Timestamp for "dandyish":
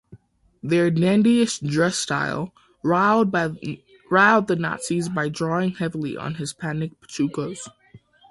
0.89-1.59